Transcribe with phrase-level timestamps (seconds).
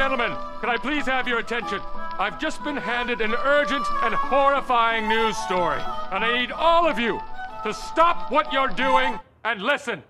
[0.00, 1.78] gentlemen, can I please have your attention?
[2.18, 5.78] I've just been handed an urgent and horrifying news story,
[6.10, 7.20] and I need all of you
[7.64, 10.02] to stop what you're doing and listen.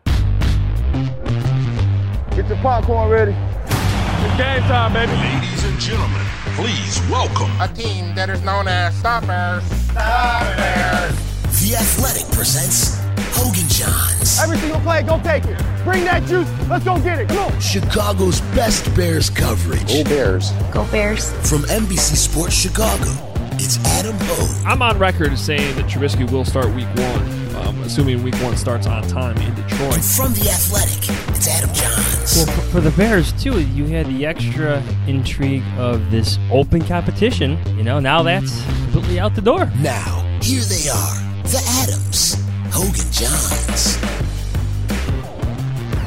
[2.37, 3.33] Get your popcorn ready.
[3.33, 5.11] It's game time, baby.
[5.11, 9.65] Ladies and gentlemen, please welcome a team that is known as Stoppers.
[9.91, 11.17] Stoppers.
[11.61, 13.00] The Athletic presents
[13.41, 14.43] Hoge and Jahns.
[14.43, 15.59] Every single play, go take it.
[15.83, 16.47] Bring that juice.
[16.69, 17.29] Let's go get it.
[17.29, 17.61] Come on.
[17.61, 19.89] Chicago's best Bears coverage.
[19.89, 20.51] Go Bears.
[20.73, 21.33] Go Bears.
[21.49, 23.07] From NBC Sports Chicago,
[23.55, 24.67] it's Adam Hoge.
[24.67, 28.87] I'm on record saying that Trubisky will start week one, um, assuming week one starts
[28.87, 29.95] on time in Detroit.
[29.95, 32.37] And from The Athletic, it's Adam Jahns.
[32.37, 37.59] Well, for, for the Bears, too, you had the extra intrigue of this open competition.
[37.79, 39.65] You know, now that's completely out the door.
[39.81, 42.37] Now, here they are, the Adams,
[42.73, 44.01] Hoge and Jahns.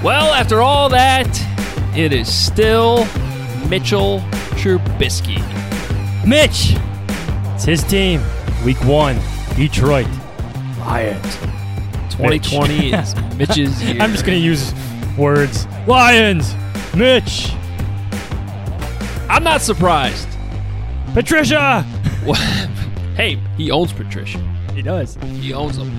[0.04, 1.28] Well, after all that,
[1.96, 3.06] it is still
[3.70, 4.20] Mitchell
[4.56, 5.40] Trubisky.
[6.26, 6.76] Mitch!
[7.54, 8.22] It's his team.
[8.66, 9.20] Week one,
[9.56, 10.08] Detroit.
[10.80, 11.36] Lions.
[12.12, 14.02] 2020 is Mitch's year.
[14.02, 14.74] I'm just going to use
[15.18, 15.68] words.
[15.88, 16.54] Lions!
[16.96, 17.52] Mitch!
[19.30, 20.28] I'm not surprised.
[21.14, 21.82] Patricia!
[23.16, 24.40] hey, he owns Patricia.
[24.74, 25.16] He does.
[25.40, 25.92] He owns them.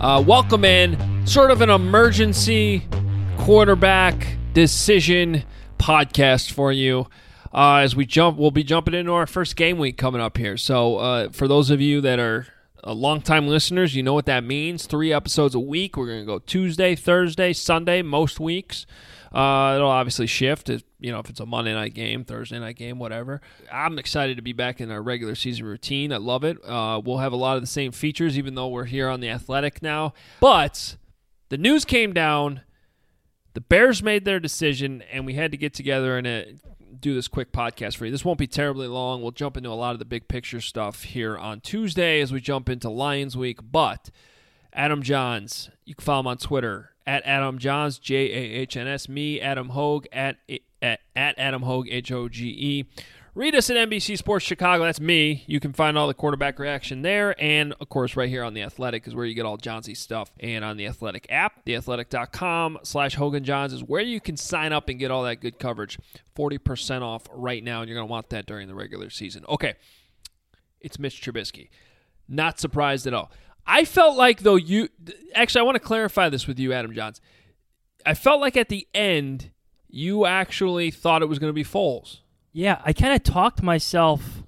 [0.00, 1.26] Uh, welcome in.
[1.26, 2.88] Sort of an emergency
[3.36, 5.44] quarterback decision
[5.78, 7.06] podcast for you.
[7.52, 10.56] Uh, as we jump, we'll be jumping into our first game week coming up here.
[10.56, 12.46] So, uh, for those of you that are
[12.82, 14.86] uh, longtime listeners, you know what that means.
[14.86, 15.98] Three episodes a week.
[15.98, 18.86] We're going to go Tuesday, Thursday, Sunday, most weeks.
[19.32, 22.76] Uh, it'll obviously shift, if, you know, if it's a Monday night game, Thursday night
[22.76, 23.40] game, whatever.
[23.72, 26.12] I'm excited to be back in our regular season routine.
[26.12, 26.58] I love it.
[26.64, 29.28] Uh, we'll have a lot of the same features, even though we're here on the
[29.28, 30.14] Athletic now.
[30.40, 30.96] But
[31.48, 32.62] the news came down.
[33.54, 36.42] The Bears made their decision, and we had to get together and uh,
[36.98, 38.10] do this quick podcast for you.
[38.10, 39.22] This won't be terribly long.
[39.22, 42.40] We'll jump into a lot of the big picture stuff here on Tuesday as we
[42.40, 43.58] jump into Lions Week.
[43.62, 44.10] But
[44.72, 48.86] Adam Jahns, you can follow him on Twitter at Adam Jahns, J A H N
[48.86, 49.08] S.
[49.08, 50.36] Me, Adam Hoge, at,
[50.82, 52.84] at, at Adam Hoge, H O G E.
[53.32, 54.84] Read us at NBC Sports Chicago.
[54.84, 55.44] That's me.
[55.46, 57.40] You can find all the quarterback reaction there.
[57.40, 60.32] And, of course, right here on The Athletic is where you get all Johnsy stuff.
[60.40, 64.72] And on the Athletic app, theathletic.com slash Hoge and Jahns is where you can sign
[64.72, 65.96] up and get all that good coverage.
[66.36, 69.44] 40% off right now, and you're going to want that during the regular season.
[69.48, 69.74] Okay,
[70.80, 71.68] it's Mitch Trubisky.
[72.28, 73.30] Not surprised at all.
[73.70, 74.88] I felt like, though, you
[75.32, 77.20] actually, I want to clarify this with you, Adam Jahns.
[78.04, 79.52] I felt like at the end,
[79.88, 82.18] you actually thought it was going to be Foles.
[82.52, 84.42] Yeah, I kind of talked myself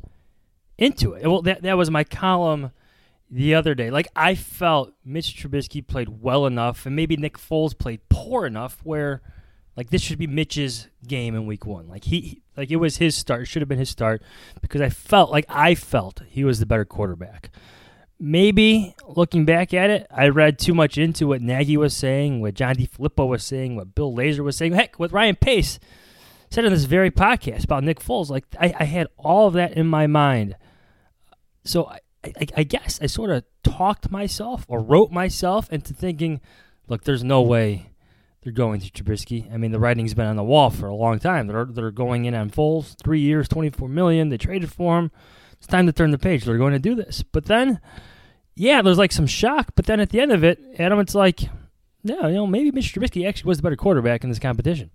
[0.76, 1.26] into it.
[1.26, 2.72] Well, that that was my column
[3.30, 3.90] the other day.
[3.90, 8.80] Like I felt Mitch Trubisky played well enough, and maybe Nick Foles played poor enough
[8.82, 9.22] where,
[9.76, 11.88] like, this should be Mitch's game in Week One.
[11.88, 13.42] Like he, like it was his start.
[13.42, 14.20] It should have been his start
[14.60, 17.50] because I felt like I felt he was the better quarterback.
[18.24, 22.54] Maybe looking back at it, I read too much into what Nagy was saying, what
[22.54, 24.74] John DeFilippo was saying, what Bill Lazor was saying.
[24.74, 25.80] Heck, what Ryan Pace
[26.48, 28.30] said in this very podcast about Nick Foles.
[28.30, 30.54] Like I, I had all of that in my mind.
[31.64, 36.40] So I, I, I, guess I sort of talked myself or wrote myself into thinking,
[36.86, 37.90] look, there's no way
[38.42, 39.52] they're going to Trubisky.
[39.52, 41.48] I mean, the writing's been on the wall for a long time.
[41.48, 44.28] They're they're going in on Foles, three years, twenty four million.
[44.28, 45.10] They traded for him.
[45.54, 46.44] It's time to turn the page.
[46.44, 47.22] They're going to do this.
[47.22, 47.80] But then,
[48.54, 49.72] yeah, there's like some shock.
[49.74, 51.40] But then at the end of it, Adam, it's like,
[52.04, 54.90] no, you know, maybe Mitch Trubisky actually was the better quarterback in this competition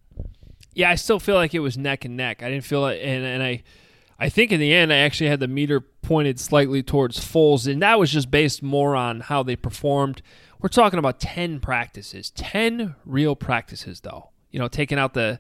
[0.77, 2.43] yeah, I still feel like it was neck and neck.
[2.43, 3.63] I didn't feel it, and and I,
[4.19, 7.81] I think in the end I actually had the meter pointed slightly towards Foles, and
[7.81, 10.21] that was just based more on how they performed.
[10.61, 14.29] We're talking about ten practices, ten real practices, though.
[14.51, 15.39] You know, taking out the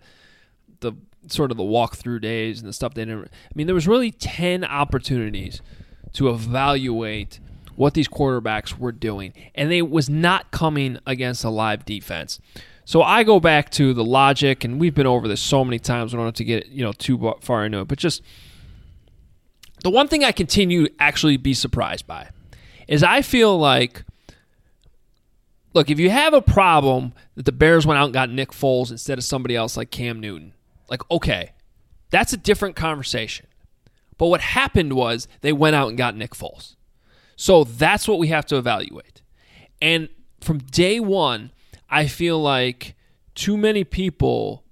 [0.79, 0.93] the
[1.27, 3.25] sort of the walkthrough days and the stuff they didn't.
[3.25, 5.61] I mean, there was really ten opportunities
[6.13, 7.39] to evaluate
[7.77, 12.39] what these quarterbacks were doing, and they was not coming against a live defense.
[12.85, 16.11] So I go back to the logic, and we've been over this so many times.
[16.11, 18.23] We don't have to get you know too far into it, but just
[19.83, 22.29] the one thing I continue to actually be surprised by
[22.87, 24.03] is I feel like,
[25.73, 28.89] look, if you have a problem that the Bears went out and got Nick Foles
[28.89, 30.53] instead of somebody else like Cam Newton,
[30.89, 31.51] like okay,
[32.09, 33.45] that's a different conversation.
[34.17, 36.76] But what happened was they went out and got Nick Foles.
[37.37, 39.21] So that's what we have to evaluate.
[39.81, 40.09] And
[40.41, 41.51] from day one,
[41.89, 42.95] I feel like
[43.35, 44.65] too many people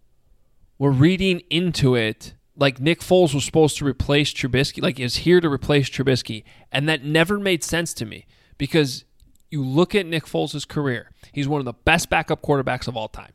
[0.77, 5.39] were reading into it like Nick Foles was supposed to replace Trubisky, like is here
[5.39, 8.25] to replace Trubisky, and that never made sense to me
[8.57, 9.05] because
[9.51, 13.07] you look at Nick Foles' career, he's one of the best backup quarterbacks of all
[13.07, 13.33] time.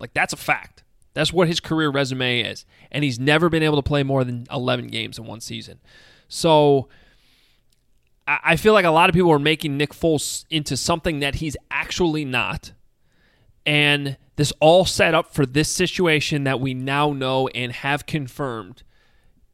[0.00, 0.82] Like that's a fact.
[1.14, 2.64] That's what his career resume is.
[2.90, 5.78] And he's never been able to play more than 11 games in one season.
[6.28, 6.88] So
[8.26, 11.56] I feel like a lot of people are making Nick Foles into something that he's
[11.70, 12.72] actually not.
[13.66, 18.82] And this all set up for this situation that we now know and have confirmed.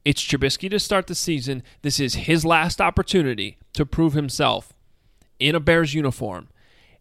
[0.05, 1.63] It's Trubisky to start the season.
[1.81, 4.73] This is his last opportunity to prove himself
[5.39, 6.47] in a Bears uniform.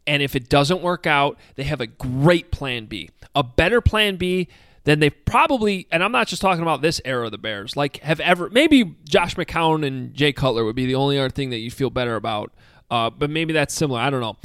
[0.06, 3.10] And if it doesn't work out, they have a great plan B.
[3.34, 4.48] A better plan B
[4.88, 7.98] than they probably, and I'm not just talking about this era of the Bears, like
[7.98, 11.58] have ever, maybe Josh McCown and Jay Cutler would be the only other thing that
[11.58, 12.54] you feel better about.
[12.90, 14.00] Uh, but maybe that's similar.
[14.00, 14.38] I don't know.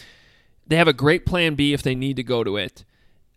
[0.68, 2.84] They have a great plan B if they need to go to it.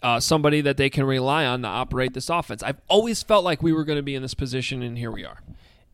[0.03, 2.61] Uh, somebody that they can rely on to operate this offense.
[2.65, 5.25] I've always felt like we were going to be in this position, and here we
[5.25, 5.39] are.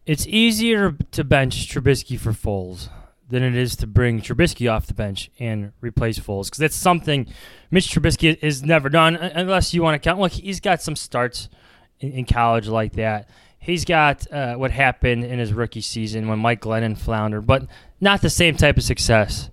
[0.07, 2.89] It's easier to bench Trubisky for Foles
[3.33, 7.27] than it is to bring Trubisky off the bench and replace Foles because that's something
[7.71, 10.21] Mitch Trubisky has never done unless you want to count.
[10.21, 11.49] Look, he's got some starts
[11.99, 13.31] in, in college like that.
[13.59, 17.67] He's got uh, what happened in his rookie season when Mike Glennon floundered, but
[18.03, 19.49] not the same type of success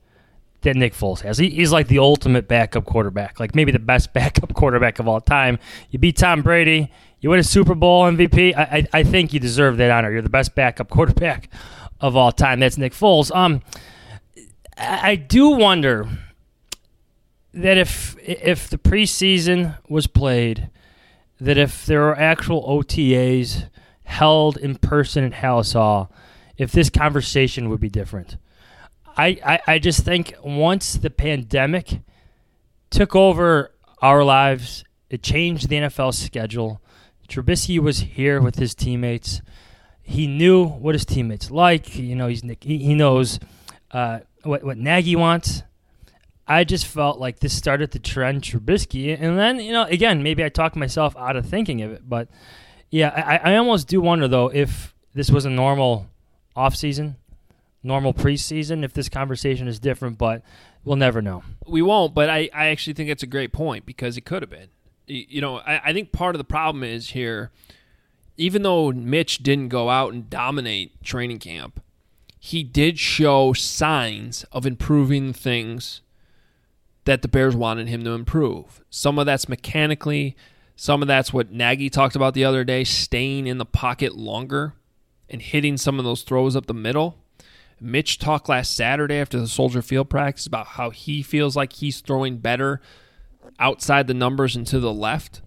[0.61, 1.37] that Nick Foles has.
[1.37, 5.21] He, he's like the ultimate backup quarterback, like maybe the best backup quarterback of all
[5.21, 5.57] time.
[5.89, 6.91] You beat Tom Brady,
[7.21, 8.57] you win a Super Bowl MVP.
[8.57, 10.11] I, I, I think you deserve that honor.
[10.11, 11.49] You're the best backup quarterback
[12.01, 12.59] of all time.
[12.59, 13.33] That's Nick Foles.
[13.35, 13.61] Um,
[14.77, 16.07] I, do wonder
[17.53, 20.69] that if if the preseason was played,
[21.41, 23.69] that if there are actual OTAs
[24.03, 26.11] held in person at Halas Hall,
[26.57, 28.37] if this conversation would be different.
[29.17, 32.01] I, I, I just think once the pandemic
[32.89, 36.81] took over our lives, it changed the NFL schedule.
[37.27, 39.41] Trubisky was here with his teammates.
[40.09, 41.95] He knew what his teammates like.
[41.95, 43.39] You know, he's he, he knows
[43.91, 45.61] uh, what what Nagy wants.
[46.47, 50.43] I just felt like this started to trend Trubisky, and then you know, again, maybe
[50.43, 52.27] I talked myself out of thinking of it, but
[52.89, 56.07] yeah, I, I almost do wonder though if this was a normal
[56.57, 57.13] offseason,
[57.83, 60.41] normal preseason, if this conversation is different, but
[60.83, 61.43] we'll never know.
[61.67, 64.49] We won't, but I, I actually think it's a great point because it could have
[64.49, 64.69] been.
[65.05, 67.51] You know, I, I think part of the problem is here,
[68.39, 71.81] even though Mitch didn't go out and dominate training camp,
[72.39, 75.99] he did show signs of improving things
[77.03, 78.81] that the Bears wanted him to improve.
[78.89, 80.37] Some of that's mechanically,
[80.77, 84.73] some of that's what Nagy talked about the other day, staying in the pocket longer
[85.29, 87.17] and hitting some of those throws up the middle.
[87.81, 91.99] Mitch talked last Saturday after the Soldier Field practice about how he feels like he's
[91.99, 92.79] throwing better
[93.59, 95.41] outside the numbers and to the left.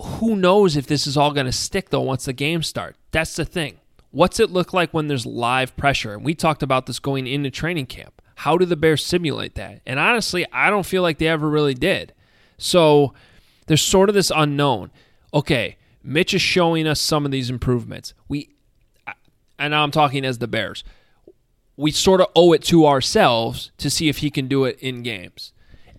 [0.00, 2.96] Who knows if this is all going to stick though once the games start?
[3.12, 3.78] That's the thing.
[4.10, 6.14] What's it look like when there's live pressure?
[6.14, 8.22] And we talked about this going into training camp.
[8.36, 9.80] How do the Bears simulate that?
[9.86, 12.12] And honestly, I don't feel like they ever really did.
[12.58, 13.14] So
[13.66, 14.90] there's sort of this unknown.
[15.32, 18.14] Okay, Mitch is showing us some of these improvements.
[18.28, 18.50] We
[19.58, 20.84] and now I'm talking as the Bears.
[21.76, 25.02] We sort of owe it to ourselves to see if he can do it in
[25.02, 25.52] games.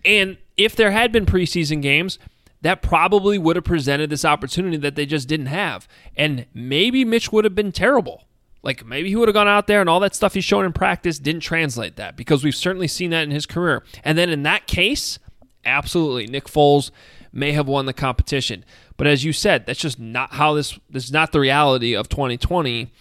[0.05, 2.17] And if there had been preseason games,
[2.61, 5.87] that probably would have presented this opportunity that they just didn't have.
[6.15, 8.23] And maybe Mitch would have been terrible.
[8.63, 10.73] Like maybe he would have gone out there and all that stuff he's shown in
[10.73, 13.83] practice didn't translate that because we've certainly seen that in his career.
[14.03, 15.19] And then in that case,
[15.63, 16.91] absolutely, Nick Foles
[17.31, 18.65] may have won the competition.
[18.97, 22.09] But as you said, that's just not how this this is not the reality of
[22.09, 22.91] 2020.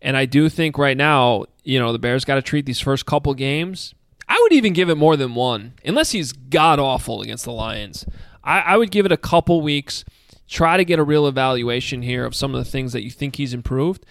[0.00, 3.06] And I do think right now, you know, the Bears got to treat these first
[3.06, 3.94] couple games.
[4.28, 8.06] I would even give it more than one, unless he's god awful against the Lions.
[8.44, 10.04] I, I would give it a couple weeks,
[10.48, 13.36] try to get a real evaluation here of some of the things that you think
[13.36, 14.04] he's improved.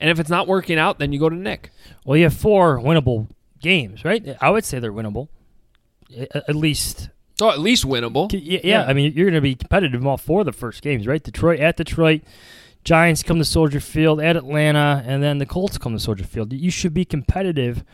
[0.00, 1.70] And if it's not working out, then you go to Nick.
[2.04, 3.28] Well, you have four winnable
[3.60, 4.36] games, right?
[4.40, 5.28] I would say they're winnable,
[6.32, 7.08] at least.
[7.40, 8.30] Oh, at least winnable.
[8.32, 8.84] Yeah, yeah.
[8.84, 11.22] I mean, you're going to be competitive in all four of the first games, right?
[11.22, 12.22] Detroit at Detroit,
[12.84, 16.52] Giants come to Soldier Field at Atlanta, and then the Colts come to Soldier Field.
[16.52, 17.84] You should be competitive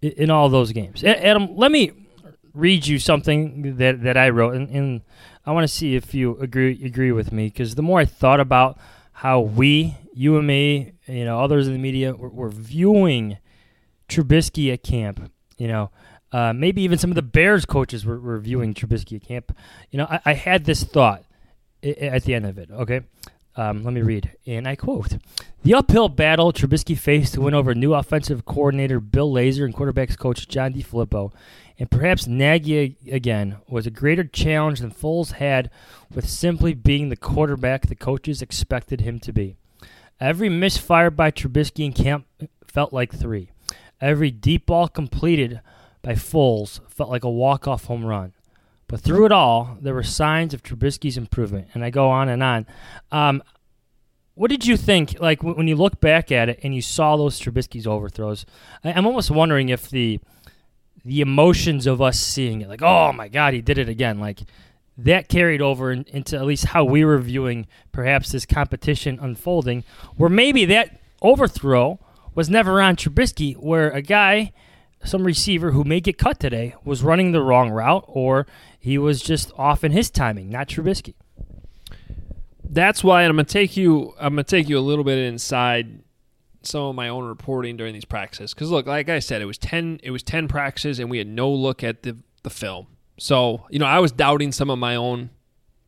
[0.00, 1.04] in all those games.
[1.04, 1.92] Adam, let me
[2.54, 5.00] read you something that, that I wrote, and, and
[5.46, 8.40] I want to see if you agree agree with me because the more I thought
[8.40, 8.78] about
[9.12, 13.38] how we, you and me, you know, others in the media, were, were viewing
[14.08, 15.90] Trubisky at camp, you know,
[16.32, 19.56] uh, maybe even some of the Bears coaches were, were viewing Trubisky at camp.
[19.90, 21.24] You know, I, I had this thought
[21.82, 22.70] at the end of it.
[22.70, 23.00] Okay,
[23.56, 25.18] um, let me read, and I quote:
[25.62, 30.16] "The uphill battle Trubisky faced to win over new offensive coordinator Bill Lazor and quarterbacks
[30.16, 31.32] coach John DeFilippo,
[31.80, 35.70] and perhaps Nagy again, was a greater challenge than Foles had
[36.14, 39.56] with simply being the quarterback the coaches expected him to be.
[40.20, 42.26] Every misfire by Trubisky in camp
[42.66, 43.50] felt like three.
[43.98, 45.62] Every deep ball completed
[46.02, 48.34] by Foles felt like a walk-off home run.
[48.86, 52.42] But through it all, there were signs of Trubisky's improvement, and I go on and
[52.42, 52.66] on.
[53.10, 53.42] Um,
[54.34, 55.18] what did you think?
[55.18, 58.44] Like when you look back at it and you saw those Trubisky's overthrows,
[58.84, 60.20] I'm almost wondering if the
[61.04, 64.40] the emotions of us seeing it, like, oh my God, he did it again, like
[64.98, 69.84] that carried over in, into at least how we were viewing perhaps this competition unfolding,
[70.16, 71.98] where maybe that overthrow
[72.34, 74.52] was never on Trubisky, where a guy,
[75.04, 78.46] some receiver who may get cut today, was running the wrong route, or
[78.78, 81.14] he was just off in his timing, not Trubisky.
[82.62, 84.14] That's why I'm gonna take you.
[84.20, 86.02] I'm gonna take you a little bit inside
[86.62, 88.54] some of my own reporting during these practices.
[88.54, 90.00] Because look, like I said, it was ten.
[90.02, 92.86] It was ten practices, and we had no look at the the film.
[93.18, 95.30] So you know, I was doubting some of my own,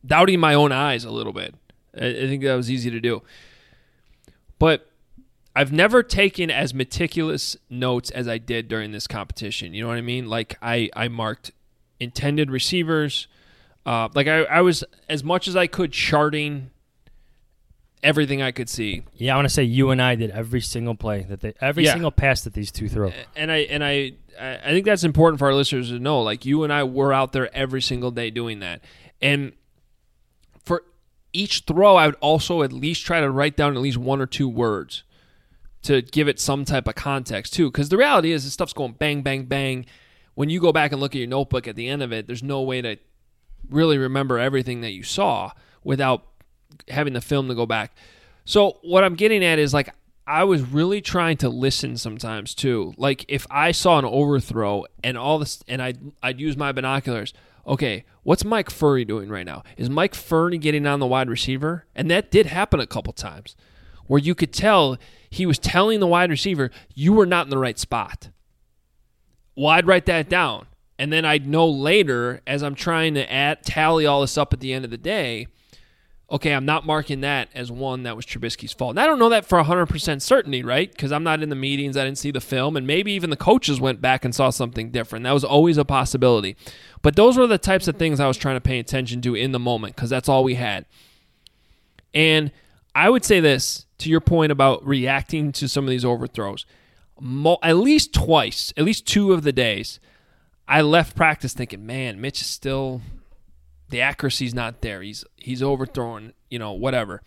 [0.05, 1.55] doubting my own eyes a little bit.
[1.99, 3.21] I, I think that was easy to do.
[4.59, 4.89] But
[5.55, 9.73] I've never taken as meticulous notes as I did during this competition.
[9.73, 10.27] You know what I mean?
[10.27, 11.51] Like I I marked
[11.99, 13.27] intended receivers.
[13.85, 16.71] Uh, like I, I was as much as I could charting
[18.03, 19.03] everything I could see.
[19.15, 21.85] Yeah, I want to say you and I did every single play that they, every
[21.85, 21.93] Yeah.
[21.93, 23.11] single pass that these two throw.
[23.35, 26.21] and I and I I think that's important for our listeners to know.
[26.21, 28.81] Like you and I were out there every single day doing that,
[29.21, 29.53] and
[30.63, 30.83] for
[31.33, 34.25] each throw, I would also at least try to write down at least one or
[34.27, 35.03] two words
[35.83, 37.69] to give it some type of context too.
[37.71, 39.85] Because the reality is, this stuff's going bang, bang, bang.
[40.35, 42.41] When you go back and look at your notebook at the end of it, there's
[42.43, 42.97] no way to
[43.69, 45.51] really remember everything that you saw
[45.83, 46.25] without
[46.87, 47.95] having the film to go back.
[48.45, 49.89] So what I'm getting at is like
[50.25, 52.93] I was really trying to listen sometimes too.
[52.97, 57.33] Like if I saw an overthrow and all this and I I'd use my binoculars.
[57.65, 59.63] Okay, what's Mike Furrey doing right now?
[59.77, 61.85] Is Mike Furrey getting on the wide receiver?
[61.95, 63.55] And that did happen a couple times
[64.07, 64.97] where you could tell
[65.29, 68.29] he was telling the wide receiver, you were not in the right spot.
[69.55, 70.67] Well, I'd write that down.
[70.99, 74.59] And then I'd know later as I'm trying to add, tally all this up at
[74.59, 75.47] the end of the day,
[76.33, 78.89] okay, I'm not marking that as one that was Trubisky's fault.
[78.91, 80.91] And I don't know that for 100% certainty, right?
[80.91, 83.37] Because I'm not in the meetings, I didn't see the film, and maybe even the
[83.37, 85.23] coaches went back and saw something different.
[85.23, 86.55] That was always a possibility.
[87.03, 89.51] But those were the types of things I was trying to pay attention to in
[89.51, 90.87] the moment because that's all we had.
[92.15, 92.51] And
[92.95, 96.65] I would say this to your point about reacting to some of these overthrows.
[97.19, 99.99] Mo- at least twice, at least two of the days,
[100.67, 103.01] I left practice thinking, man, Mitch is still
[103.93, 105.01] the accuracy's not there.
[105.01, 107.21] He's he's overthrowing, you know, whatever.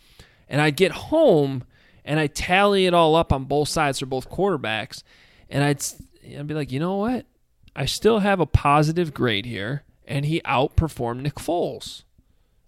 [0.49, 1.64] And I get home
[2.04, 5.02] and I tally it all up on both sides for both quarterbacks,
[5.49, 5.82] and I'd
[6.38, 7.25] I'd be like, you know what?
[7.75, 12.02] I still have a positive grade here, and he outperformed Nick Foles.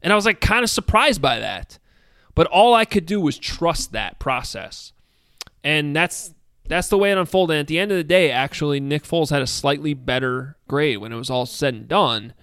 [0.00, 1.78] And I was like kind of surprised by that.
[2.36, 4.92] But all I could do was trust that process.
[5.64, 6.32] And that's
[6.68, 7.54] that's the way it unfolded.
[7.54, 10.98] And at the end of the day, actually, Nick Foles had a slightly better grade
[10.98, 12.34] when it was all said and done.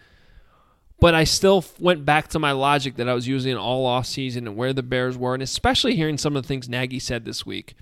[1.06, 4.58] But I still went back to my logic that I was using all offseason and
[4.58, 7.76] where the Bears were, and especially hearing some of the things Nagy said this week,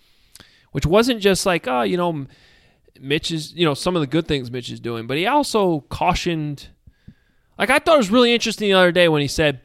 [0.74, 2.28] which wasn't just like, oh, you know,
[3.00, 5.86] Mitch is, you know, some of the good things Mitch is doing, but he also
[5.88, 6.68] cautioned.
[7.58, 9.62] Like, I thought it was really interesting the other day when he said,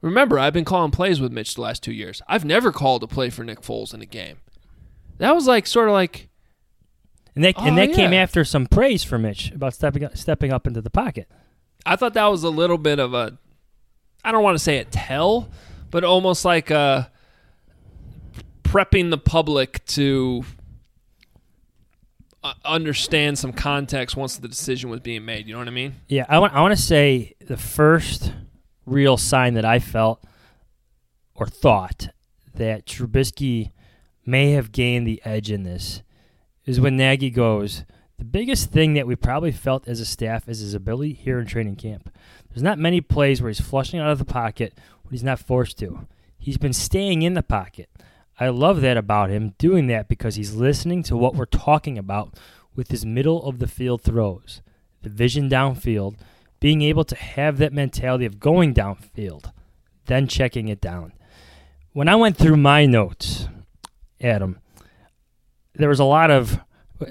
[0.00, 2.22] Remember, I've been calling plays with Mitch the last two years.
[2.26, 4.38] I've never called a play for Nick Foles in a game.
[5.18, 6.30] That was like sort of like,
[7.36, 10.50] And that and Oh, that came after some praise for Mitch about stepping up, stepping
[10.50, 11.28] up into the pocket.
[11.86, 13.36] I thought that was a little bit of a,
[14.24, 15.50] I don't want to say a tell,
[15.90, 17.10] but almost like a
[18.62, 20.44] prepping the public to
[22.42, 25.46] uh, understand some context once the decision was being made.
[25.46, 25.94] You know what I mean?
[26.08, 28.32] Yeah, I want I want to say the first
[28.86, 30.22] real sign that I felt
[31.34, 32.08] or thought
[32.54, 33.72] that Trubisky
[34.26, 36.02] may have gained the edge in this
[36.66, 37.84] is when Nagy goes,
[38.18, 41.46] the biggest thing that we probably felt as a staff is his ability here in
[41.46, 42.14] training camp.
[42.48, 45.78] There's not many plays where he's flushing out of the pocket when he's not forced
[45.80, 46.06] to.
[46.38, 47.88] He's been staying in the pocket.
[48.38, 52.34] I love that about him, doing that because he's listening to what we're talking about
[52.74, 54.60] with his middle of the field throws,
[55.02, 56.16] the vision downfield,
[56.60, 59.52] being able to have that mentality of going downfield,
[60.06, 61.12] then checking it down.
[61.92, 63.48] When I went through my notes,
[64.20, 64.58] Adam,
[65.74, 66.58] there was a lot of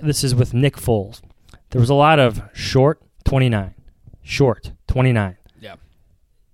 [0.02, 1.22] this is with Nick Foles.
[1.70, 3.74] There was a lot of short 29,
[4.22, 5.38] short 29.
[5.60, 5.76] Yeah.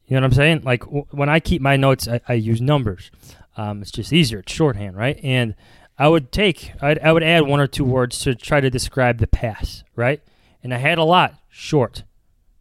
[0.07, 0.61] You know what I'm saying?
[0.63, 3.11] Like w- when I keep my notes, I, I use numbers.
[3.57, 4.39] Um, it's just easier.
[4.39, 5.19] It's shorthand, right?
[5.23, 5.55] And
[5.97, 9.17] I would take, I'd, I would add one or two words to try to describe
[9.17, 10.21] the pass, right?
[10.63, 12.03] And I had a lot short,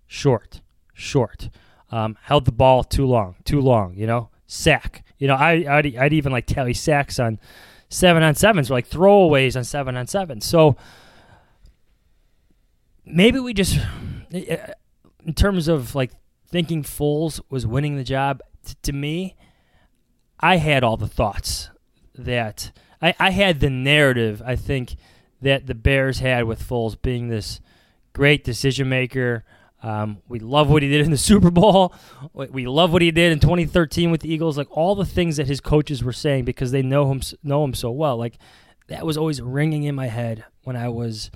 [0.07, 0.61] short,
[0.93, 1.49] short.
[1.91, 3.95] Um, held the ball too long, too long.
[3.95, 5.05] You know, sack.
[5.19, 7.39] You know, I I'd, I'd even like tally sacks on
[7.89, 10.45] seven on sevens, like throwaways on seven on sevens.
[10.45, 10.77] So
[13.05, 13.79] maybe we just,
[14.33, 14.73] eh, eh,
[15.25, 16.13] in terms of like
[16.47, 19.37] thinking Foles was winning the job, t- to me,
[20.41, 21.71] I had all the thoughts
[22.15, 24.43] that I, I had the narrative.
[24.45, 24.97] I think
[25.41, 27.61] that the Bears had with Foles being this
[28.13, 29.45] great decision maker.
[29.83, 31.95] Um, we love what he did in the Super Bowl.
[32.33, 34.59] We love what he did in 2013 with the Eagles.
[34.59, 37.75] Like all the things that his coaches were saying because they know him know him
[37.75, 38.17] so well.
[38.17, 38.39] Like
[38.89, 41.31] that was always ringing in my head when I was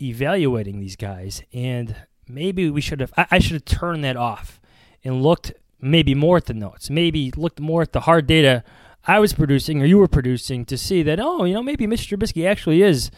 [0.00, 1.42] evaluating these guys.
[1.52, 1.96] And
[2.28, 3.12] maybe we should have.
[3.16, 4.60] I, I should have turned that off
[5.04, 6.90] and looked maybe more at the notes.
[6.90, 8.64] Maybe looked more at the hard data
[9.06, 12.16] I was producing or you were producing to see that oh you know maybe Mr.
[12.16, 13.10] Trubisky actually is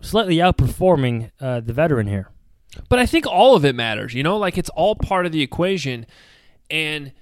[0.00, 2.28] slightly outperforming uh, the veteran here.
[2.88, 5.42] But I think all of it matters, you know, like it's all part of the
[5.42, 6.06] equation,
[6.70, 7.12] and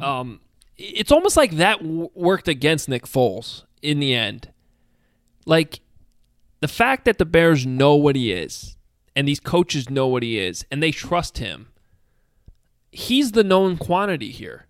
[0.00, 0.40] um,
[0.76, 4.50] it's almost like that w- worked against Nick Foles in the end.
[5.46, 5.80] Like
[6.60, 8.76] the fact that the Bears know what he is,
[9.14, 11.68] and these coaches know what he is, and they trust him.
[12.90, 14.66] He's the known quantity here.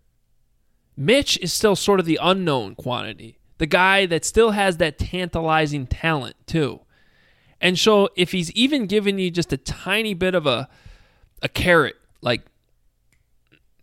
[0.96, 5.86] Mitch is still sort of the unknown quantity, the guy that still has that tantalizing
[5.86, 6.80] talent too.
[7.60, 10.68] And so if he's even giving you just a tiny bit of a
[11.42, 12.42] a carrot, like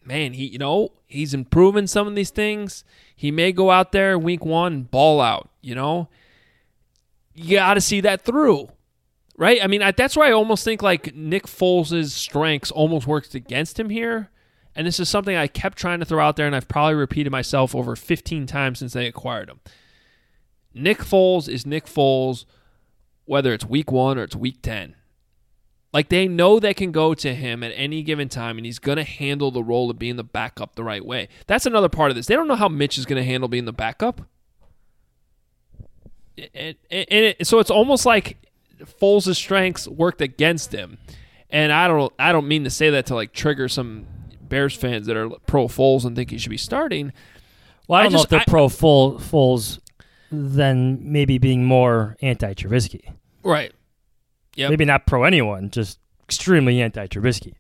[0.05, 2.83] man, he you know, he's improving some of these things.
[3.15, 6.09] He may go out there week one ball out, you know.
[7.33, 8.69] You got to see that through.
[9.35, 9.63] Right?
[9.63, 13.79] I mean, I, that's why I almost think like Nick Foles' strengths almost works against
[13.79, 14.29] him here.
[14.75, 17.31] And this is something I kept trying to throw out there, and I've probably repeated
[17.31, 19.59] myself over 15 times since they acquired him.
[20.73, 22.45] Nick Foles is Nick Foles
[23.33, 24.95] whether it's week one or it's week 10.
[25.91, 28.97] Like they know they can go to him at any given time and he's going
[28.97, 31.27] to handle the role of being the backup the right way.
[31.47, 32.27] That's another part of this.
[32.27, 34.21] They don't know how Mitch is going to handle being the backup.
[36.37, 38.37] And, and, and it, so it's almost like
[39.01, 40.97] Foles' strengths worked against him.
[41.49, 44.07] And I don't I don't mean to say that to like trigger some
[44.41, 47.13] Bears fans that are pro Foles and think he should be starting.
[47.88, 49.79] Well, I don't I know just- if they're I- pro full Foles
[50.31, 53.13] than maybe being more anti Trubisky.
[53.43, 53.71] Right.
[54.56, 54.69] Yeah.
[54.69, 57.53] Maybe not pro anyone, just extremely anti Trubisky.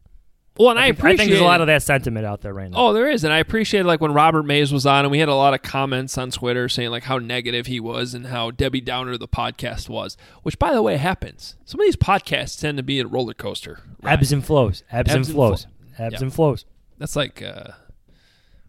[0.55, 2.69] Well, and I, I appreciate think there's a lot of that sentiment out there right
[2.69, 2.77] now.
[2.77, 5.27] Oh, there is, and I appreciate like when Robert Mays was on, and we had
[5.27, 8.79] a lot of comments on Twitter saying like how negative he was and how Debbie
[8.79, 10.15] Downer the podcast was.
[10.43, 11.55] Which, by the way, happens.
[11.65, 13.79] Some of these podcasts tend to be a roller coaster.
[14.03, 14.13] ride.
[14.13, 14.83] Ebbs and flows.
[14.91, 15.63] Ebbs, Ebbs and and flows.
[15.63, 16.05] flow.
[16.05, 16.21] Ebbs Yeah.
[16.21, 16.65] and flows.
[16.99, 17.69] That's like uh,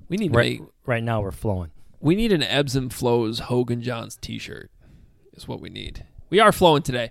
[0.08, 1.70] we need Right, make, right now we're flowing.
[2.00, 4.70] we need an ebbs and flows Hoge and Jahns T-shirt.
[5.34, 6.06] Is what we need.
[6.30, 7.10] We are flowing today.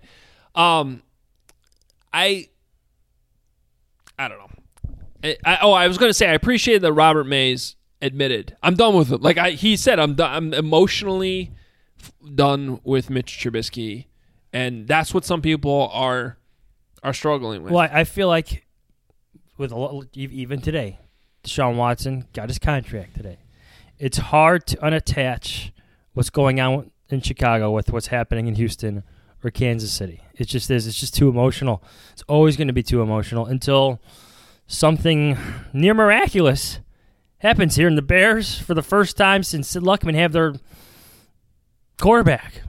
[0.55, 1.01] Um,
[2.11, 2.49] I
[4.17, 4.49] I don't know.
[5.23, 8.75] I, I, oh, I was going to say I appreciate that Robert Mays admitted I'm
[8.75, 9.21] done with him.
[9.21, 10.31] Like I, he said, I'm done.
[10.31, 11.51] I'm emotionally
[11.99, 14.05] f- done with Mitch Trubisky,
[14.51, 16.37] and that's what some people are
[17.01, 17.73] are struggling with.
[17.73, 18.65] Well, I, I feel like
[19.57, 20.99] with a even today,
[21.43, 23.39] Deshaun Watson got his contract today.
[23.99, 25.71] It's hard to unattach
[26.13, 29.03] what's going on in Chicago with what's happening in Houston
[29.43, 30.21] or Kansas City.
[30.35, 30.87] It just is.
[30.87, 31.83] It's just too emotional.
[32.11, 34.01] It's always going to be too emotional until
[34.67, 35.37] something
[35.73, 36.79] near miraculous
[37.39, 40.53] happens here in the Bears for the first time since Sid Luckman have their
[41.99, 42.61] quarterback.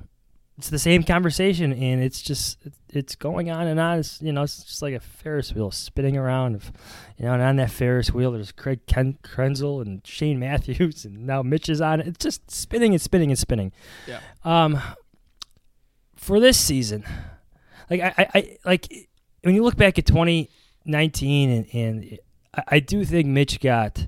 [0.56, 2.58] It's the same conversation, and it's just
[2.90, 3.98] it's going on and on.
[3.98, 6.54] It's you know it's just like a Ferris wheel spinning around.
[6.54, 6.72] Of,
[7.18, 11.26] you know, and on that Ferris wheel, there's Craig Ken- Krenzel and Shane Matthews, and
[11.26, 12.06] now Mitch is on it.
[12.06, 13.72] It's just spinning and spinning and spinning.
[14.06, 14.20] Yeah.
[14.44, 14.80] Um,
[16.14, 17.04] for this season,
[17.90, 19.08] like I, I, I like
[19.42, 22.18] when you look back at 2019, and, and
[22.54, 24.06] I, I do think Mitch got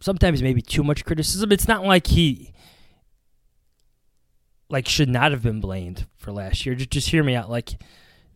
[0.00, 1.50] sometimes maybe too much criticism.
[1.50, 2.52] It's not like he
[4.70, 6.74] like should not have been blamed for last year.
[6.74, 7.50] Just just hear me out.
[7.50, 7.80] Like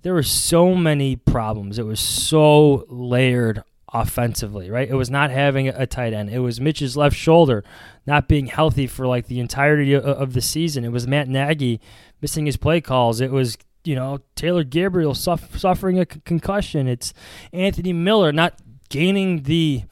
[0.03, 1.79] there were so many problems.
[1.79, 4.89] It was so layered offensively, right?
[4.89, 6.31] It was not having a tight end.
[6.31, 7.63] It was Mitch's left shoulder
[8.07, 10.85] not being healthy for like the entirety of, the season.
[10.85, 11.81] It was Matt Nagy
[12.21, 13.21] missing his play calls.
[13.21, 16.89] It was you know Taylor Gabriel suff- suffering a c- concussion.
[16.89, 17.13] It's
[17.53, 19.85] Anthony Miller not gaining the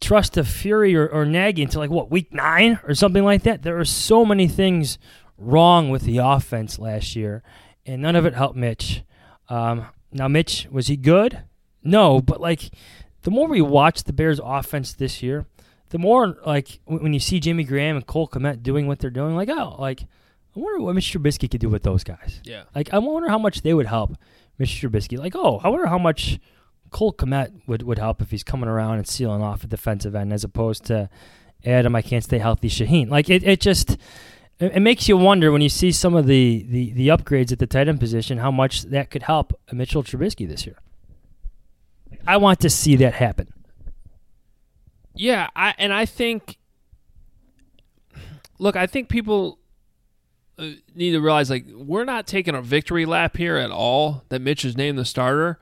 [0.00, 3.62] trust of Furrey or, or Nagy until like what week nine or something like that.
[3.62, 4.98] There are so many things
[5.38, 7.42] wrong with the offense last year,
[7.84, 9.02] and none of it helped Mitch.
[9.48, 11.42] Um, now, Mitch was he good?
[11.82, 12.70] No, but like
[13.22, 15.46] the more we watch the Bears' offense this year,
[15.90, 19.36] the more like when you see Jimmy Graham and Cole Kmet doing what they're doing,
[19.36, 21.20] like oh, like I wonder what Mr.
[21.20, 22.40] Trubisky could do with those guys.
[22.44, 22.64] yeah.
[22.74, 24.16] Like I wonder how much they would help
[24.58, 24.88] Mr.
[24.88, 25.18] Trubisky.
[25.18, 26.38] Like, oh, I wonder how much
[26.90, 30.32] Cole Kmet would, would help if he's coming around and sealing off a defensive end
[30.32, 31.10] as opposed to
[31.64, 33.10] Adam, I can't stay healthy, Shaheen.
[33.10, 33.96] Like it, it just
[34.58, 37.58] it, it makes you wonder when you see some of the, the, the upgrades at
[37.58, 40.76] the tight end position how much that could help Mitchell Trubisky this year.
[42.26, 43.52] I want to see that happen.
[45.14, 46.58] Yeah, I and I think
[48.58, 49.58] look, I think people
[50.58, 54.40] uh, need to realize like we're not taking a victory lap here at all that
[54.40, 55.58] Mitch is named the starter.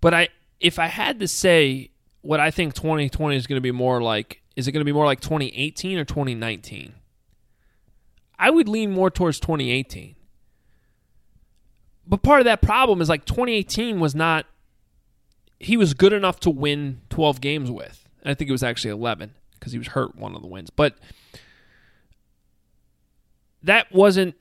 [0.00, 0.28] But I
[0.60, 1.90] if I had to say
[2.22, 4.92] what I think 2020 is going to be more like is it going to be
[4.92, 6.94] more like 2018 or 2019?
[8.38, 10.14] I would lean more towards 2018.
[12.06, 14.46] But part of that problem is like 2018 was not
[15.58, 18.06] he was good enough to win 12 games with.
[18.22, 20.70] And I think it was actually 11 because he was hurt one of the wins.
[20.70, 20.96] But
[23.62, 24.34] that wasn't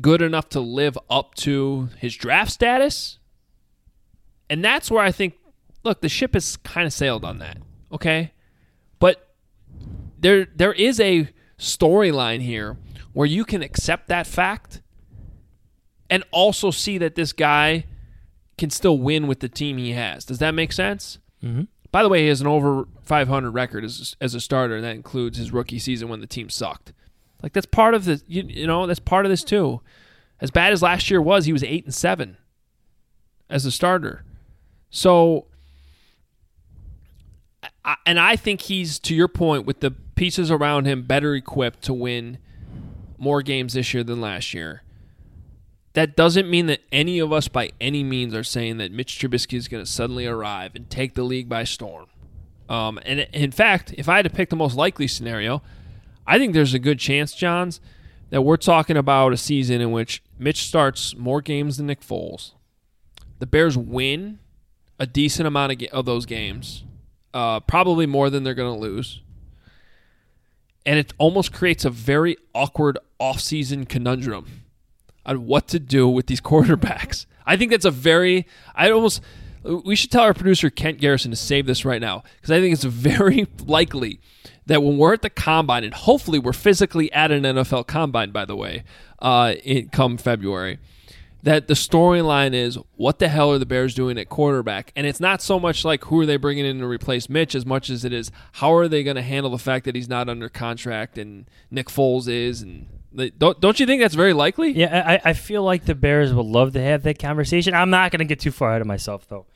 [0.00, 3.18] good enough to live up to his draft status.
[4.48, 5.34] And that's where I think
[5.82, 7.58] look, the ship has kind of sailed on that.
[7.92, 8.32] Okay?
[8.98, 9.34] But
[10.18, 12.76] there there is a storyline here
[13.12, 14.80] where you can accept that fact
[16.08, 17.84] and also see that this guy
[18.58, 20.24] can still win with the team he has.
[20.24, 21.18] Does that make sense?
[21.42, 21.62] Mm-hmm.
[21.92, 24.94] By the way, he has an over 500 record as, as a starter, and that
[24.94, 26.92] includes his rookie season when the team sucked.
[27.42, 29.80] Like that's part of the you, you know that's part of this too.
[30.40, 32.36] As bad as last year was, he was eight and seven
[33.48, 34.24] as a starter.
[34.90, 35.46] So,
[37.84, 41.82] I, and I think he's to your point with the pieces around him better equipped
[41.82, 42.38] to win
[43.20, 44.82] more games this year than last year.
[45.92, 49.58] That doesn't mean that any of us by any means are saying that Mitch Trubisky
[49.58, 52.06] is going to suddenly arrive and take the league by storm.
[52.68, 55.62] Um, and in fact, if I had to pick the most likely scenario,
[56.26, 57.80] I think there's a good chance, Jahns,
[58.30, 62.52] that we're talking about a season in which Mitch starts more games than Nick Foles.
[63.40, 64.38] The Bears win
[65.00, 66.84] a decent amount of, ga- of those games,
[67.34, 69.22] uh, probably more than they're going to lose.
[70.90, 74.64] And it almost creates a very awkward offseason conundrum
[75.24, 77.26] on what to do with these quarterbacks.
[77.46, 79.22] I think that's a very, I almost,
[79.62, 82.72] we should tell our producer Kent Garrison to save this right now because I think
[82.72, 82.82] it's
[83.22, 84.18] very likely
[84.66, 88.44] that when we're at the combine, and hopefully we're physically at an NFL combine, by
[88.44, 88.82] the way,
[89.20, 90.80] uh, in, come February,
[91.42, 94.92] that the storyline is what the hell are the Bears doing at quarterback?
[94.94, 97.64] And it's not so much like who are they bringing in to replace Mitch as
[97.64, 100.28] much as it is how are they going to handle the fact that he's not
[100.28, 102.86] under contract and Nick Foles is and
[103.38, 104.70] don't don't you think that's very likely?
[104.70, 107.74] Yeah, I, I feel like the Bears would love to have that conversation.
[107.74, 109.46] I'm not going to get too far ahead of myself, though.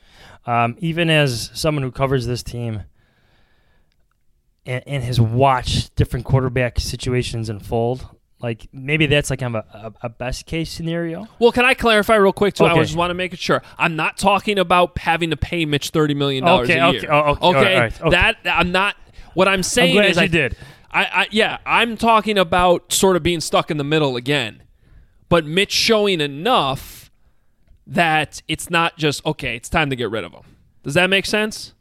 [0.45, 2.83] Um, even as someone who covers this team
[4.65, 8.07] and, and has watched different quarterback situations unfold,
[8.45, 11.27] like maybe that's like kind of a, a, a best case scenario.
[11.39, 12.65] Well, can I clarify real quick too?
[12.65, 13.63] I just want to make it sure.
[13.79, 17.11] I'm not talking about having to pay Mitch thirty million dollars Okay, a okay, year.
[17.11, 18.09] oh, okay, all right, all right, okay.
[18.11, 18.97] that I'm not.
[19.33, 20.55] What I'm saying glad is, I did.
[20.91, 24.61] I, I yeah, I'm talking about sort of being stuck in the middle again,
[25.27, 27.09] but Mitch showing enough
[27.87, 29.55] that it's not just okay.
[29.55, 30.43] It's time to get rid of him.
[30.83, 31.73] Does that make sense?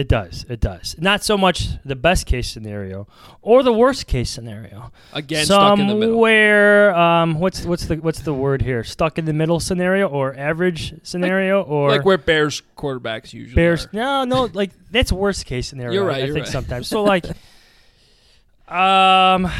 [0.00, 0.46] It does.
[0.48, 0.96] It does.
[0.98, 3.06] Not so much the best case scenario
[3.42, 4.92] or the worst case scenario.
[5.12, 6.14] Again, stuck in the middle.
[6.14, 8.82] Somewhere, um, what's what's the what's the word here?
[8.82, 13.84] Stuck in the middle scenario or average scenario or like where Bears quarterbacks usually Bears.
[13.84, 13.90] are.
[13.92, 15.92] No, no, like that's worst case scenario.
[15.92, 16.52] You're I- right, I you're think right.
[16.52, 16.88] sometimes.
[16.88, 17.26] So like,
[18.68, 19.50] um,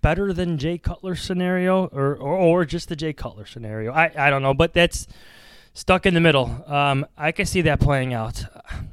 [0.00, 3.92] better than Jay Cutler scenario, or, or or just the Jay Cutler scenario.
[3.92, 5.08] I I don't know, but that's
[5.76, 6.64] stuck in the middle.
[6.66, 8.44] Um, I can see that playing out.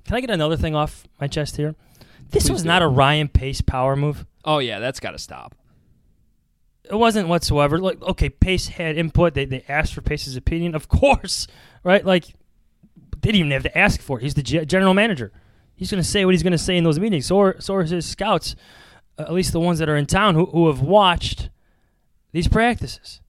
[0.06, 1.76] Can I get another thing off my chest here?
[2.30, 2.68] This Please was do.
[2.68, 4.26] not a Ryan Pace power move.
[4.44, 5.56] Oh yeah, that's got to stop.
[6.84, 7.80] It wasn't whatsoever.
[7.80, 9.34] Like, okay, Pace had input.
[9.34, 11.48] They they asked for Pace's opinion, of course,
[11.84, 12.06] right?
[12.06, 14.24] Like, they didn't even have to ask for it.
[14.24, 15.32] He's the ge- general manager.
[15.76, 17.26] He's going to say what he's going to say in those meetings.
[17.26, 18.56] So are, so are his scouts,
[19.18, 21.50] uh, at least the ones that are in town who, who have watched
[22.32, 23.22] these practices.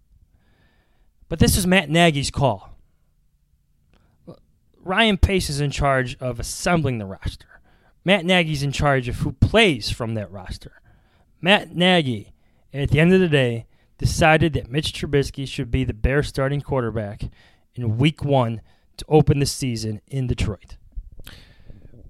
[1.28, 2.73] But this is Matt Nagy's call.
[4.84, 7.60] Ryan Pace is in charge of assembling the roster.
[8.04, 10.82] Matt Nagy's in charge of who plays from that roster.
[11.40, 12.34] Matt Nagy,
[12.72, 13.66] at the end of the day,
[13.96, 17.22] decided that Mitch Trubisky should be the Bears starting quarterback
[17.74, 18.60] in week one
[18.98, 20.76] to open the season in Detroit.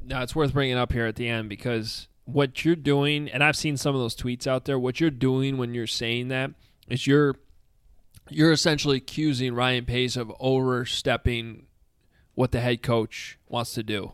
[0.04, 3.56] Now it's worth bringing up here at the end because what you're doing, and I've
[3.56, 4.78] seen some of those tweets out there.
[4.78, 6.50] What you're doing when you're saying that
[6.88, 7.36] is you're
[8.30, 11.66] you're essentially accusing Ryan Pace of overstepping
[12.34, 14.12] what the head coach wants to do.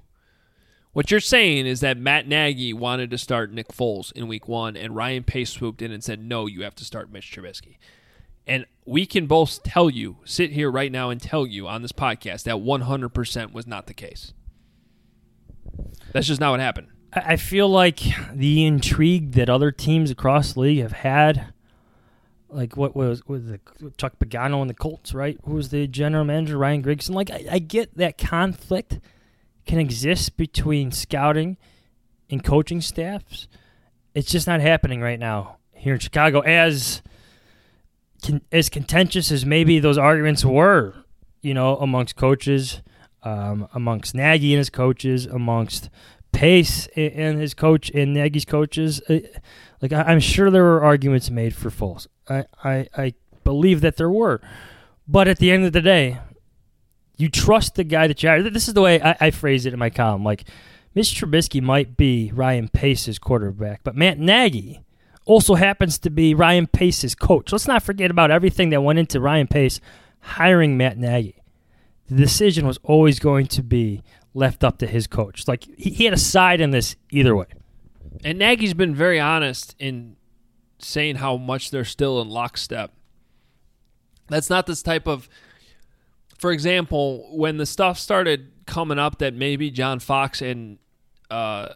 [0.93, 4.77] What you're saying is that Matt Nagy wanted to start Nick Foles in week one,
[4.77, 7.79] and Ryan Pace swooped in and said, No, you have to start Mitch Trubisky.
[8.47, 11.93] And we can both tell you, sit here right now and tell you on this
[11.93, 14.33] podcast that 100% was not the case.
[16.13, 16.89] That's just not what happened.
[17.13, 18.01] I feel like
[18.33, 21.53] the intrigue that other teams across the league have had
[22.53, 23.61] like what was was the
[23.97, 25.39] Chuck Pagano and the Colts, right?
[25.45, 27.15] Who was the general manager, Ryan Grigson?
[27.15, 29.01] Like I, I get that conflict
[29.67, 31.57] can exist between scouting
[32.29, 33.49] and coaching staffs.
[34.15, 36.41] It's just not happening right now here in Chicago.
[36.41, 37.03] As
[38.25, 40.95] con- as contentious as maybe those arguments were,
[41.43, 42.83] you know, amongst coaches,
[43.23, 45.91] um, amongst Nagy and his coaches, amongst
[46.33, 49.01] Pace and, his coach and Nagy's coaches.
[49.09, 49.21] Uh,
[49.83, 52.07] like I'm sure there were arguments made for Foles.
[52.29, 53.15] I, I I
[53.45, 54.41] believe that there were,
[55.09, 56.19] but at the end of the day,
[57.17, 58.53] you trust the guy that you hired.
[58.53, 60.25] This is the way I, I phrase it in my column.
[60.25, 60.45] Like,
[60.95, 64.81] Mitch Trubisky might be Ryan Pace's quarterback, but Matt Nagy
[65.25, 67.53] also happens to be Ryan Pace's coach.
[67.53, 69.81] Let's not forget about everything that went into Ryan Pace
[70.21, 71.37] hiring Matt Nagy.
[72.09, 74.03] The decision was always going to be
[74.35, 75.47] left up to his coach.
[75.49, 77.47] Like, he, he had a side in this either way.
[78.25, 80.17] And Nagy's been very honest in
[80.79, 82.93] saying how much they're still in lockstep.
[84.29, 85.29] That's not this type of
[86.41, 90.79] for example, when the stuff started coming up that maybe John Fox and
[91.31, 91.75] uh,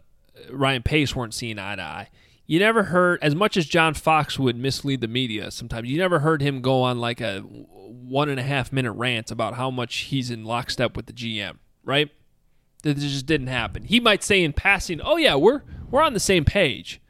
[0.49, 2.09] Ryan Pace weren't seeing eye to eye,
[2.47, 5.51] you never heard as much as John Fox would mislead the media.
[5.51, 9.29] Sometimes you never heard him go on like a one and a half minute rant
[9.29, 11.57] about how much he's in lockstep with the GM.
[11.83, 12.09] Right?
[12.85, 13.83] That just didn't happen.
[13.85, 17.01] He might say in passing, "Oh yeah, we're we're on the same page."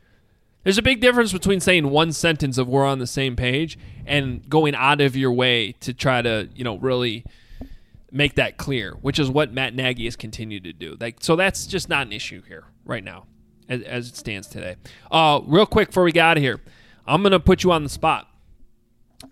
[0.64, 4.48] There's a big difference between saying one sentence of "we're on the same page" and
[4.50, 7.26] going out of your way to try to, you know, really
[8.10, 10.96] make that clear, which is what Matt Nagy has continued to do.
[10.98, 13.26] Like, so that's just not an issue here right now,
[13.68, 14.78] as, as it stands today.
[15.12, 16.62] Uh, real quick before we get out of here,
[17.06, 18.30] I'm gonna put you on the spot.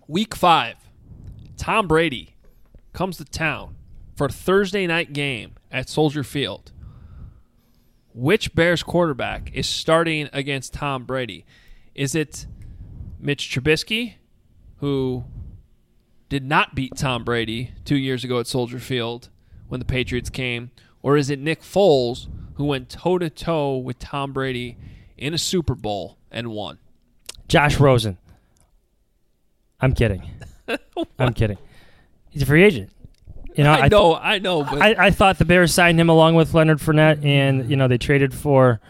[0.08, 0.76] Week five,
[1.56, 2.36] Tom Brady
[2.92, 3.76] comes to town
[4.14, 6.70] for a Thursday night game at Soldier Field.
[8.14, 11.44] Which Bears quarterback is starting against Tom Brady?
[11.96, 12.46] Is it
[13.18, 14.14] Mitch Trubisky,
[14.76, 15.24] who
[16.28, 19.30] did not beat Tom Brady two years ago at Soldier Field
[19.66, 20.70] when the Patriots came?
[21.02, 24.78] Or is it Nick Foles who went toe to toe with Tom Brady
[25.18, 26.78] in a Super Bowl and won?
[27.48, 28.16] Josh Rosen.
[29.80, 30.22] I'm kidding.
[31.18, 31.58] I'm kidding.
[32.30, 32.93] He's a free agent.
[33.54, 36.08] You know, I, th- know, I know, but I, I thought the Bears signed him
[36.08, 38.80] along with Leonard Fournette, and you know they traded for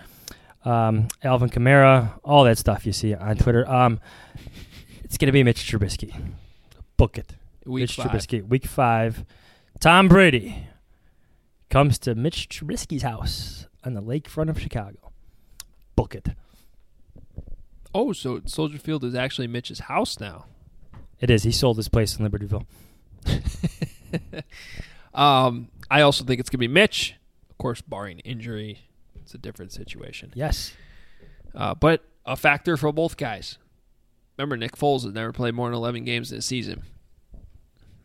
[0.65, 3.69] um, Alvin Kamara, all that stuff you see on Twitter.
[3.69, 4.01] Um,
[5.03, 6.15] it's going to be Mitch Trubisky.
[6.97, 7.35] Book it.
[7.65, 8.07] week Mitch five.
[8.07, 9.25] Trubisky, week five.
[9.81, 10.69] Tom Brady
[11.69, 15.13] comes to Mitch Trubisky's house on the lakefront of Chicago.
[15.97, 16.29] Book it.
[17.95, 20.47] Oh, so Soldier Field is actually Mitch's house now.
[21.21, 21.45] It is.
[21.45, 22.67] He sold his place in Libertyville.
[25.15, 27.15] Um, I also think it's gonna be Mitch,
[27.49, 28.81] of course, barring injury.
[29.15, 30.33] It's a different situation.
[30.35, 30.73] Yes.
[31.55, 33.59] Uh, but a factor for both guys.
[34.37, 36.83] Remember, Nick Foles has never played more than 11 games this season.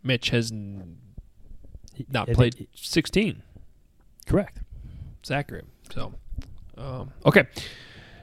[0.04, 3.42] Mitch has not played he- 16.
[4.28, 4.60] Correct.
[5.20, 5.66] It's accurate.
[5.92, 6.14] So,
[6.78, 7.48] um, okay.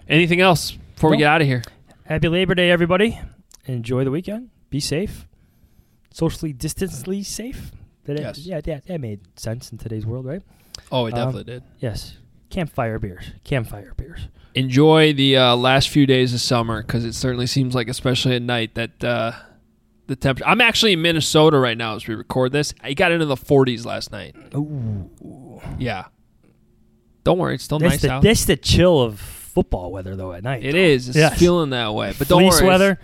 [0.08, 1.62] Anything else before we get out of here?
[2.04, 3.20] Happy Labor Day, everybody.
[3.64, 4.50] Enjoy the weekend.
[4.70, 5.26] Be safe.
[6.16, 7.72] Socially distantly safe.
[8.04, 8.38] That Yes.
[8.38, 10.40] Yeah, that, that made sense in today's world, right?
[10.90, 11.62] Oh, it Um, definitely did.
[11.78, 12.16] Yes.
[12.48, 13.32] Campfire beers.
[13.44, 14.28] Campfire beers.
[14.54, 18.40] Enjoy the uh, last few days of summer because it certainly seems like, especially at
[18.40, 19.32] night, that uh,
[20.06, 20.48] the temperature.
[20.48, 22.72] I'm actually in Minnesota right now as we record this.
[22.82, 24.34] I got into the 40s last night.
[24.54, 25.60] Ooh.
[25.78, 26.06] Yeah.
[27.24, 28.22] Don't worry, it's still That's nice the out.
[28.22, 30.64] that's the chill of football weather though at night.
[30.64, 31.08] It is.
[31.08, 31.38] It's Yes.
[31.38, 32.14] feeling that way.
[32.18, 32.68] But don't Fleece worry.
[32.68, 33.00] weather.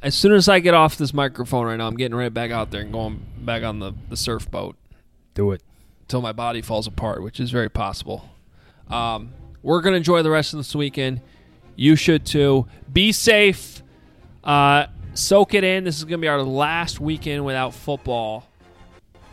[0.00, 2.70] As soon as I get off this microphone right now, I'm getting right back out
[2.70, 4.76] there and going back on the, the surf boat
[5.34, 5.62] Do it.
[6.02, 8.28] until my body falls apart, which is very possible.
[8.88, 9.30] Um,
[9.62, 11.20] we're going to enjoy the rest of this weekend.
[11.74, 12.66] You should too.
[12.92, 13.82] Be safe.
[14.44, 15.84] Uh, soak it in.
[15.84, 18.46] This is going to be our last weekend without football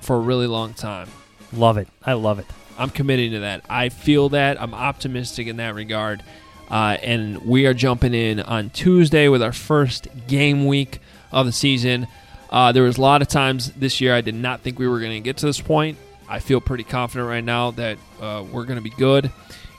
[0.01, 1.09] for a really long time.
[1.53, 1.87] Love it.
[2.03, 2.45] I love it.
[2.77, 3.63] I'm committing to that.
[3.69, 4.61] I feel that.
[4.61, 6.23] I'm optimistic in that regard.
[6.69, 10.99] Uh, and we are jumping in on Tuesday with our first game week
[11.31, 12.07] of the season.
[12.49, 14.99] Uh, there was a lot of times this year I did not think we were
[14.99, 15.97] going to get to this point.
[16.27, 19.31] I feel pretty confident right now that uh, we're going to be good.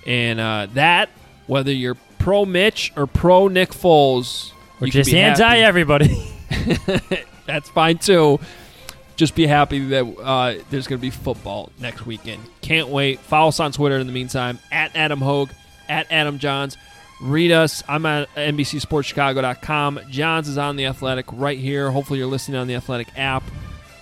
[0.06, 1.10] And uh, that,
[1.46, 5.60] whether you're pro Mitch or pro Nick Foles, Or just anti happy.
[5.62, 6.32] everybody,
[7.46, 8.40] That's fine too.
[9.16, 12.42] Just be happy that uh, there's going to be football next weekend.
[12.60, 13.18] Can't wait.
[13.20, 15.48] Follow us on Twitter in the meantime at Adam Hoge,
[15.88, 16.76] at Adam Jahns.
[17.20, 17.82] Read us.
[17.88, 20.00] I'm at NBCSportsChicago.com.
[20.10, 21.90] Jahns is on The Athletic right here.
[21.90, 23.42] Hopefully, you're listening on The Athletic app.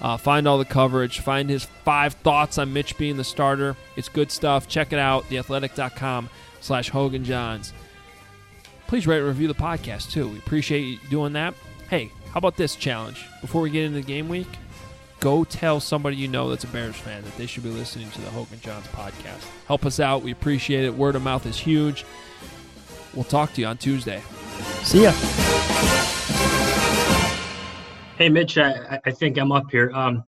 [0.00, 1.20] Uh, find all the coverage.
[1.20, 3.76] Find his five thoughts on Mitch being the starter.
[3.96, 4.68] It's good stuff.
[4.68, 5.24] Check it out.
[5.24, 6.28] TheAthletic.com
[6.60, 7.72] slash Hoge and Jahns
[8.86, 10.28] please rate and review the podcast too.
[10.28, 11.54] We appreciate you doing that.
[11.88, 13.26] Hey, how about this challenge?
[13.40, 14.46] Before we get into the game week,
[15.24, 18.20] go tell somebody you know that's a Bears fan that they should be listening to
[18.20, 19.42] the Hoge and Jahns podcast.
[19.66, 20.20] Help us out.
[20.20, 20.92] We appreciate it.
[20.92, 22.04] Word of mouth is huge.
[23.14, 24.22] We'll talk to you on Tuesday.
[24.82, 25.12] See ya.
[28.18, 29.90] Hey, Mitch, I, I think I'm up here.
[29.94, 30.24] Um,